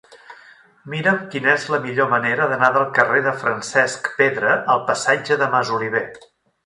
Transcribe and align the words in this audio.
Mira'm 0.93 1.19
quina 1.35 1.51
és 1.57 1.67
la 1.73 1.79
millor 1.83 2.09
manera 2.13 2.47
d'anar 2.53 2.69
del 2.77 2.87
carrer 2.95 3.21
de 3.29 3.35
Francesc 3.43 4.09
Pedra 4.23 4.57
al 4.77 4.83
passatge 4.89 5.39
de 5.43 5.51
Masoliver. 5.59 6.07